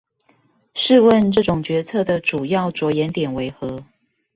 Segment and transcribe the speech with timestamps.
[0.73, 3.85] 試問這種決策的主要著眼點為何？